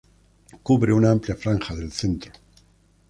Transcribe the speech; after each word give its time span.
Cubre 0.67 0.91
una 0.95 1.11
amplia 1.11 1.35
franja 1.35 1.75
del 1.75 1.91
centro. 1.91 2.31